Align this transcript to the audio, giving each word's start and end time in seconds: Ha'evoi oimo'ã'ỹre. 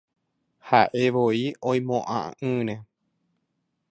Ha'evoi 0.69 1.43
oimo'ã'ỹre. 1.73 2.75